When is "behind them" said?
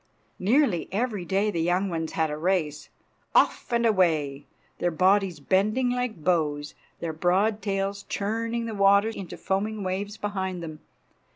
10.17-10.79